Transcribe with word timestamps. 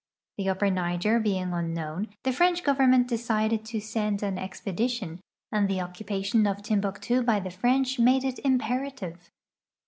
The 0.39 0.49
upper 0.49 0.71
Niger 0.71 1.19
being 1.19 1.53
unknown, 1.53 2.07
the 2.23 2.33
French 2.33 2.63
government 2.63 3.07
decided 3.07 3.63
to 3.65 3.79
send 3.79 4.23
an 4.23 4.39
expedition, 4.39 5.19
and 5.51 5.67
the 5.69 5.79
occupation 5.81 6.47
of 6.47 6.63
Timbuktu 6.63 7.21
by 7.21 7.39
the 7.39 7.51
French 7.51 7.99
made 7.99 8.23
it 8.23 8.39
imperative. 8.43 9.29